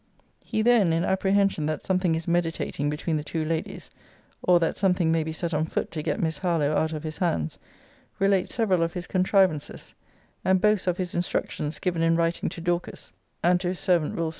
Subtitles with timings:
[0.43, 3.91] [He then, in apprehension that something is meditating between the two ladies,
[4.41, 7.19] or that something may be set on foot to get Miss Harlowe out of his
[7.19, 7.59] hands,
[8.17, 9.93] relates several of his contrivances,
[10.43, 14.29] and boasts of his instructions given in writing to Dorcas, and to his servant Will.